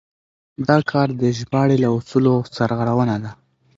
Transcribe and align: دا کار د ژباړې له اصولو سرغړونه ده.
دا 0.67 0.77
کار 0.91 1.07
د 1.21 1.23
ژباړې 1.37 1.77
له 1.83 1.89
اصولو 1.97 2.35
سرغړونه 2.55 3.15
ده. 3.23 3.31